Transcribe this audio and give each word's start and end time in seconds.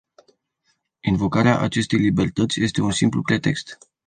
Invocarea 0.99 1.59
acestei 1.59 1.99
libertăți 1.99 2.61
este 2.61 2.81
un 2.81 2.91
simplu 2.91 3.21
pretext. 3.21 3.77